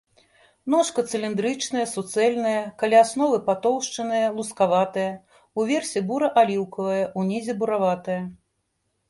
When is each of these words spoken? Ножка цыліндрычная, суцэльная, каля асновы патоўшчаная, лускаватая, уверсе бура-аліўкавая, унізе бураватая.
Ножка 0.73 0.99
цыліндрычная, 1.09 1.83
суцэльная, 1.91 2.61
каля 2.83 3.01
асновы 3.05 3.37
патоўшчаная, 3.49 4.23
лускаватая, 4.39 5.05
уверсе 5.65 5.99
бура-аліўкавая, 6.09 6.99
унізе 7.23 7.53
бураватая. 7.63 8.19